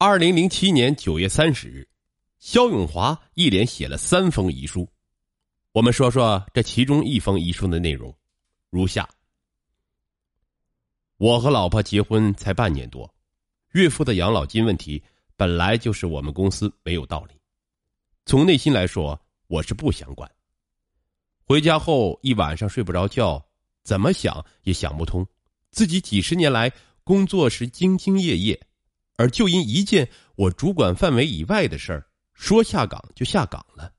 [0.00, 1.84] 二零零七年九月三十日，
[2.38, 4.88] 肖永华一连写了三封遗书。
[5.72, 8.16] 我们说说这其中一封遗书的内容，
[8.70, 9.08] 如下：
[11.16, 13.12] 我和老婆结婚才半年多，
[13.72, 15.02] 岳父的养老金问题
[15.36, 17.34] 本来就是我们公司没有道理。
[18.24, 20.30] 从内心来说，我是不想管。
[21.42, 23.44] 回家后一晚上睡不着觉，
[23.82, 25.26] 怎么想也想不通，
[25.72, 26.72] 自己几十年来
[27.02, 28.67] 工作时兢兢业业。
[29.18, 33.92] 而就因一件我主管范围以外的事儿，说下岗就下岗了，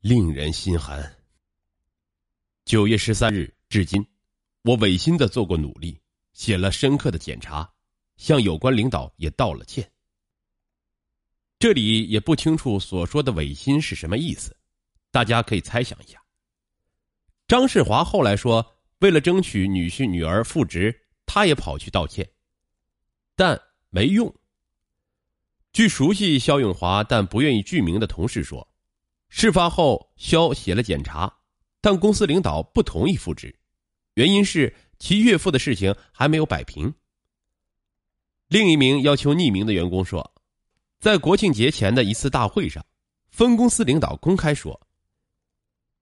[0.00, 1.00] 令人心寒。
[2.64, 4.04] 九月十三日至今，
[4.62, 5.96] 我违心的做过努力，
[6.32, 7.72] 写了深刻的检查，
[8.16, 9.88] 向有关领导也道了歉。
[11.60, 14.56] 这里也不清楚所说的违心是什么意思，
[15.12, 16.20] 大家可以猜想一下。
[17.46, 22.28] 张世华后来说，为了争取女婿女儿复职，他也跑去道歉。
[23.40, 23.58] 但
[23.88, 24.30] 没用。
[25.72, 28.68] 据熟悉肖永华但不愿意具名的同事说，
[29.30, 31.32] 事发后肖写了检查，
[31.80, 33.58] 但公司领导不同意复职，
[34.12, 36.92] 原因是其岳父的事情还没有摆平。
[38.48, 40.34] 另一名要求匿名的员工说，
[40.98, 42.84] 在国庆节前的一次大会上，
[43.30, 44.78] 分公司领导公开说：“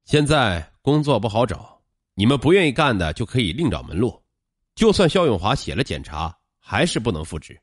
[0.07, 1.81] 现在工作不好找，
[2.15, 4.21] 你们不愿意干的就可以另找门路，
[4.75, 6.37] 就算肖永华写了检查。”
[6.71, 7.59] 还是不能复职。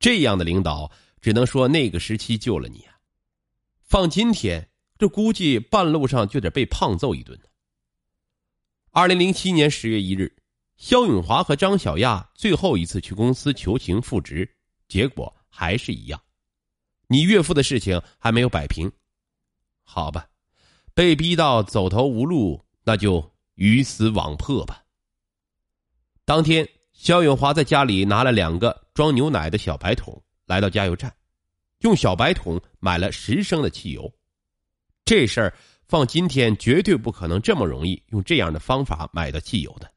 [0.00, 2.98] 这样的领导只能说那个时期救了你啊！
[3.80, 7.38] 放今天，这估计半路上就得被胖揍一顿
[8.90, 10.36] 二零零七年十月一日，
[10.76, 14.56] 肖永华和张小亚最后一次去公司求情复职，
[14.88, 16.20] 结果还是一样。
[17.06, 18.90] 你岳父的事情还没有摆平，
[19.84, 20.28] 好吧，
[20.92, 24.82] 被逼到走投无路，那就鱼死网破吧。
[26.24, 26.68] 当天。
[26.96, 31.14] 肖永华在家里拿了两个装牛奶的小白桶，来到加油站，
[31.80, 34.10] 用小白桶买了十升的汽油。
[35.04, 35.54] 这事儿
[35.86, 39.88] 放今天绝对不可能这么容易用这样的方法买到汽油的，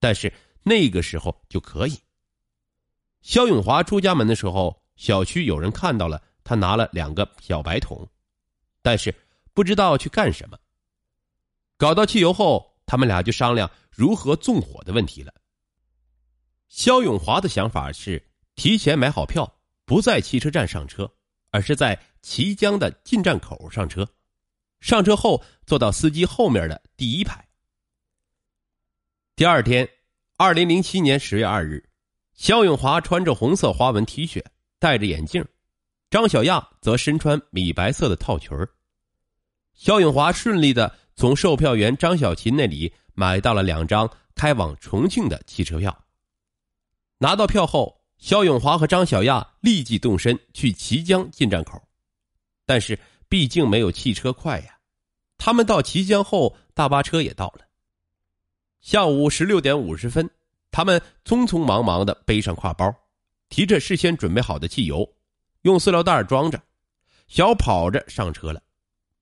[0.00, 0.32] 但是
[0.64, 1.96] 那个时候就可以。
[3.20, 8.08] 肖永华出家门的时候，小区有人看到了他拿了两个小白桶，
[8.80, 9.14] 但是
[9.52, 10.58] 不知道去干什么。
[11.76, 15.32] 搞到汽油后，他们俩就商量如何纵火的问题了。
[16.72, 21.12] 肖永华的想法是提前买好票，不在汽车站上车，
[21.50, 24.08] 而是在綦江的进站口上车。
[24.80, 27.46] 上车后坐到司机后面的第一排。
[29.36, 29.86] 第二天，
[30.38, 31.86] 二零零七年十月二日，
[32.32, 34.42] 肖永华穿着红色花纹 T 恤，
[34.78, 35.44] 戴着眼镜，
[36.08, 38.56] 张小亚则身穿米白色的套裙
[39.74, 46.01] 肖永华顺利的从售票员张小琴那里买到了两张开往重庆的汽车票。
[47.22, 51.80] 拿到票后，肖永华和张小亚立即动身去綦江进站口，
[52.66, 54.76] 但是毕竟没有汽车快呀。
[55.38, 57.64] 他们到綦江后，大巴车也到了。
[58.80, 60.28] 下午十六点五十分，
[60.72, 62.92] 他们匆匆忙忙的背上挎包，
[63.48, 65.08] 提着事先准备好的汽油，
[65.60, 66.60] 用塑料袋装着，
[67.28, 68.60] 小跑着上车了，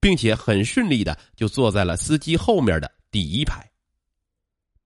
[0.00, 3.71] 并且很顺利的就坐在了司机后面的第一排。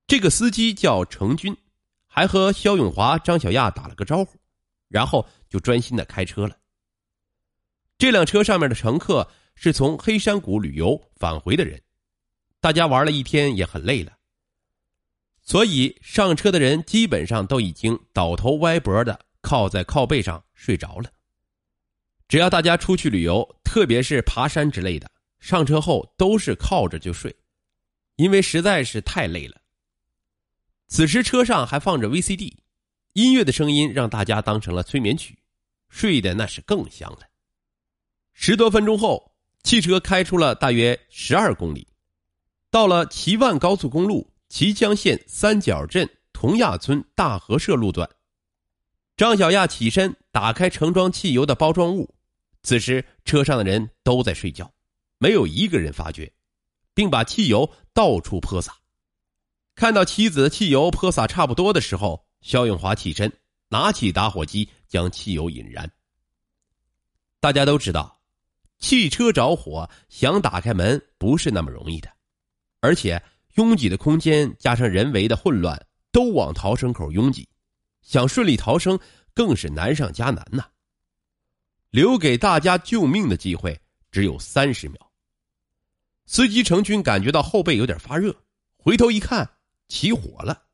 [0.09, 1.57] 这个司机叫程军。
[2.15, 4.39] 还和肖永华、张小亚打了个招呼，
[4.89, 6.57] 然后就专心的开车了。
[7.99, 11.83] 这辆车上面的乘客是从黑山谷旅游返回的人，
[12.61, 14.13] 大家玩了一天也很累了，
[15.43, 21.11] 所以上车的人基本上都已经倒头歪脖的靠在靠背上睡着了。
[22.29, 25.11] 只要大家出去旅游，特别是爬山之类的，
[25.41, 27.35] 上车后都是靠着就睡，
[28.15, 29.61] 因为实在是太累了。
[30.95, 32.53] 此时车上还放着 VCD，
[33.15, 35.37] 音乐的声音让大家当成了催眠曲，
[35.89, 37.19] 睡得那是更香了。
[38.33, 39.35] 十多分钟后，
[39.65, 41.89] 汽车开出了大约十二公里，
[42.71, 48.09] 到了齐万高速公路綦江县三角镇同亚村大河社路段。
[49.17, 52.15] 张小亚起身打开盛装汽油的包装物，
[52.63, 54.73] 此时车上的人都在睡觉，
[55.19, 56.33] 没有一个人发觉，
[56.95, 58.77] 并把汽油到处泼洒。
[59.75, 63.33] 看到妻子的汽油泼洒差不多的时候，肖永华起身，
[63.69, 65.91] 拿起打火机将汽油引燃。
[67.41, 68.21] 大家都知道，
[68.79, 72.09] 汽车着火想打开门不是那么容易的，
[72.81, 73.21] 而且
[73.55, 77.49] 拥挤的空间加上人为的混乱，都往逃生口拥挤，
[78.01, 78.99] 想顺利逃生
[79.35, 80.65] 更是难上加难呐。
[81.91, 83.81] 留给大家救命的机会
[84.13, 85.11] 只有三十秒。
[86.27, 88.35] 司机程军感觉到后背有点发热，
[88.77, 89.51] 回头一看。
[89.89, 90.65] 起火了，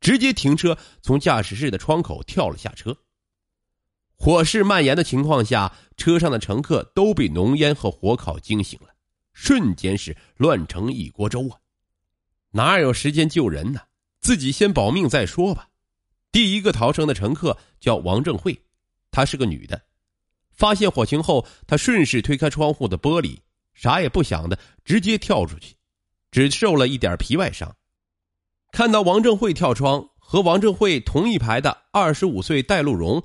[0.00, 2.96] 直接停车，从驾驶室的窗口跳了下车，
[4.16, 8.88] 火势蔓延的情况下，车上的乘客都被浓烟和火烤惊醒了，
[9.32, 11.58] 瞬间是乱成一锅粥啊！
[12.50, 13.80] 哪有时间救人呢？
[14.20, 15.68] 自己先保命再说吧。
[16.32, 18.64] 第一个逃生的乘客叫王正慧，
[19.10, 19.82] 她是个女的。
[20.52, 23.40] 发现火情后，她顺势推开窗户的玻璃，
[23.74, 25.76] 啥也不想的直接跳出去，
[26.30, 27.76] 只受了一点皮外伤。
[28.74, 33.24] 看到王正慧跳窗，和王正慧同一排的二十五岁戴露荣。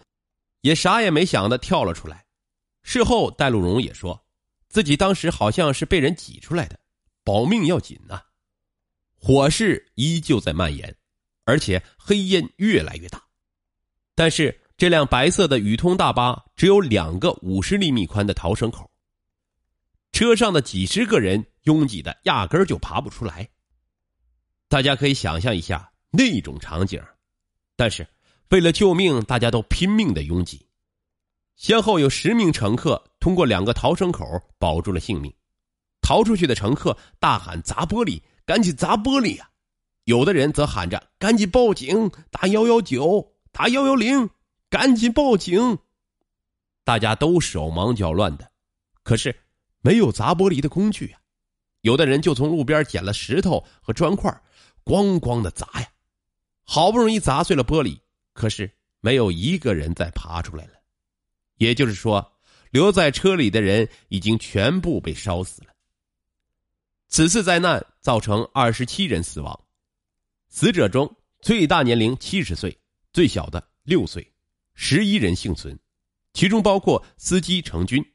[0.61, 2.23] 也啥也没想的跳了出来。
[2.83, 4.23] 事后，戴露荣也说，
[4.67, 6.77] 自己当时好像是被人挤出来的，
[7.23, 8.21] 保命要紧呐。
[9.15, 10.95] 火势依旧在蔓延，
[11.45, 13.19] 而且黑烟越来越大。
[14.13, 18.87] 但是，这辆白色的宇通大巴只有两个五十厘米宽的逃生口，
[20.11, 23.49] 车上的几十个人拥挤的压根儿就爬不出来。
[24.69, 27.03] 大家可以想象一下那种场景，
[27.75, 28.07] 但是。
[28.51, 30.65] 为了救命，大家都拼命的拥挤，
[31.55, 34.25] 先后有十名乘客通过两个逃生口
[34.57, 35.31] 保住了性命。
[36.01, 39.47] 逃出去的乘客大喊：“砸玻璃，赶紧砸玻璃呀！”
[40.05, 44.31] 有的人则喊着：“赶紧报警，打幺幺九，打幺幺零，
[44.67, 45.77] 赶紧报警！”
[46.83, 48.51] 大家都手忙脚乱的，
[49.03, 49.43] 可是
[49.81, 51.21] 没有砸玻璃的工具啊。
[51.81, 54.35] 有的人就从路边捡了石头和砖块，
[54.83, 55.87] 咣咣的砸呀，
[56.63, 57.99] 好不容易砸碎了玻璃。
[58.33, 58.71] 可是
[59.01, 60.73] 没有一个人再爬出来了，
[61.57, 62.33] 也就是说，
[62.71, 65.73] 留在车里的人已经全部被烧死了。
[67.07, 69.59] 此次灾难造成二十七人死亡，
[70.47, 72.79] 死者中最大年龄七十岁，
[73.11, 74.31] 最小的六岁，
[74.73, 75.77] 十一人幸存，
[76.33, 78.05] 其中包括司机程军。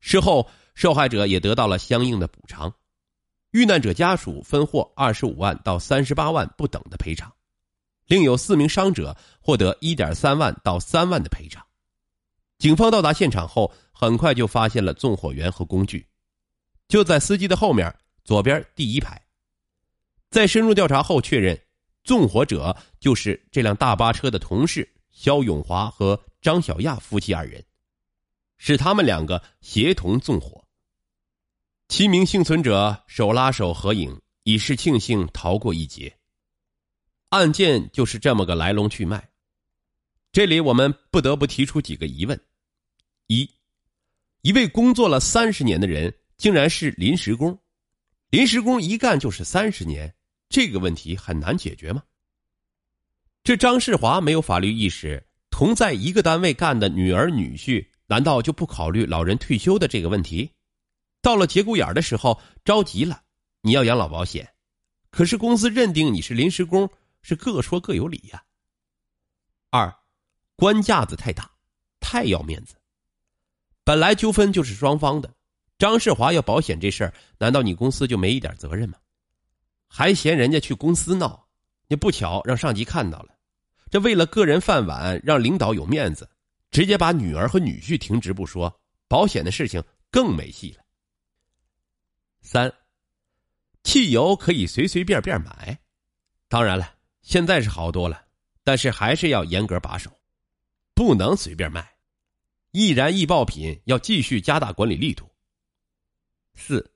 [0.00, 2.74] 事后，受害者也得到了相应的补偿，
[3.54, 7.32] 遇难者家属分获二十五万到三十八万不等的赔偿。
[8.06, 11.64] 另有四名伤者获得一点三万到三万的赔偿。
[12.58, 16.04] 警方到达现场后，很快就发现了纵火源和工具，
[16.88, 19.24] 就在司机的后面左边第一排。
[20.30, 21.56] 在深入调查后，确认
[22.02, 27.64] 纵火者就是这辆大巴车的同事肖永华和张小亚夫妻二人，
[28.56, 30.63] 是他们两个协同纵火。
[31.96, 36.12] 七名幸存者手拉手合影，以示庆幸逃过一劫。
[37.28, 39.28] 案件就是这么个来龙去脉，
[40.32, 42.40] 这里我们不得不提出几个疑问：
[43.28, 43.48] 一，
[44.42, 47.56] 一位工作了三十年的人竟然是临时工，
[48.28, 50.12] 临时工一干就是三十年，
[50.48, 52.02] 这个问题很难解决吗？
[53.44, 60.50] 这张世华没有法律意识，同在一个单位干的女儿女婿，难道就不考虑老人退休的这个问题？
[61.24, 63.22] 到了节骨眼的时候着急了，
[63.62, 64.46] 你要养老保险，
[65.10, 66.88] 可是公司认定你是临时工。
[67.26, 68.44] 是各说各有理呀。
[69.70, 69.90] 二，
[70.56, 71.50] 官架子太大，
[71.98, 72.74] 太要面子。
[73.82, 75.34] 本来纠纷就是双方的，
[75.78, 78.98] 张世华要保险这事儿，难道你公司就没一点责任吗？
[79.88, 81.48] 还嫌人家去公司闹，
[81.88, 83.30] 你不巧让上级看到了，
[83.90, 86.28] 这为了个人饭碗，让领导有面子，
[86.70, 88.78] 直接把女儿和女婿停职不说，
[89.08, 90.83] 保险的事情更没戏了。
[92.44, 92.70] 三，
[93.82, 95.80] 汽油可以随随便便买，
[96.46, 96.94] 当然了。
[97.22, 98.26] 现在是好多了，
[98.62, 100.20] 但是还是要严格把守，
[100.94, 101.94] 不能随便卖。
[102.70, 105.30] 易燃易爆品要继续加大管理力度。
[106.54, 106.92] 四，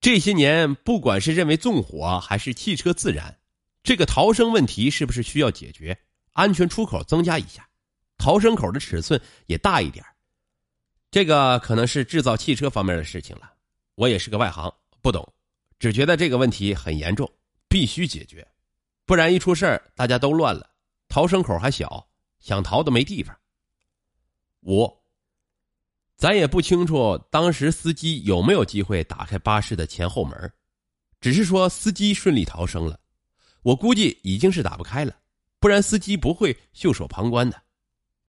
[0.00, 3.38] 这些年不管是认为纵火还是汽车自燃，
[3.82, 5.98] 这个逃生问题是不是需要解决？
[6.32, 7.68] 安全出口增加一下，
[8.16, 10.02] 逃生口的尺寸也大一点。
[11.10, 13.52] 这个可能是制造汽车方面的事情了，
[13.94, 15.32] 我也是个外行，不懂，
[15.78, 17.30] 只觉得这个问题很严重，
[17.68, 18.46] 必须解决。
[19.04, 20.70] 不然一出事，大家都乱了，
[21.08, 22.08] 逃生口还小，
[22.40, 23.36] 想逃都没地方。
[24.62, 24.90] 五，
[26.16, 30.52] 咱也不清楚当时司机有没有机会打开巴士的前后门，
[31.20, 32.98] 只是说司机顺利逃生了。
[33.62, 35.16] 我估计已经是打不开了，
[35.60, 37.61] 不然司机不会袖手旁观的。